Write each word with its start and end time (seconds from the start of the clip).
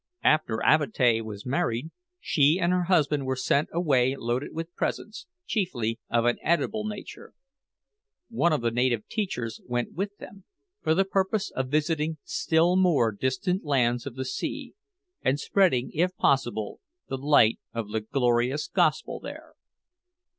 After 0.23 0.63
Avatea 0.63 1.23
was 1.23 1.45
married, 1.45 1.91
she 2.19 2.57
and 2.59 2.71
her 2.73 2.85
husband 2.85 3.27
were 3.27 3.35
sent 3.35 3.69
away 3.71 4.15
loaded 4.17 4.49
with 4.51 4.73
presents, 4.73 5.27
chiefly 5.45 5.99
of 6.09 6.25
an 6.25 6.39
edible 6.41 6.85
nature. 6.85 7.35
One 8.27 8.51
of 8.51 8.61
the 8.61 8.71
native 8.71 9.07
teachers 9.09 9.61
went 9.63 9.93
with 9.93 10.17
them, 10.17 10.43
for 10.81 10.95
the 10.95 11.05
purpose 11.05 11.51
of 11.51 11.67
visiting 11.69 12.17
still 12.23 12.75
more 12.75 13.11
distant 13.11 13.61
islands 13.63 14.07
of 14.07 14.15
the 14.15 14.25
sea, 14.25 14.73
and 15.21 15.39
spreading, 15.39 15.91
if 15.93 16.15
possible, 16.15 16.79
the 17.07 17.17
light 17.19 17.59
of 17.71 17.89
the 17.91 18.01
glorious 18.01 18.67
Gospel 18.67 19.19
there. 19.19 19.53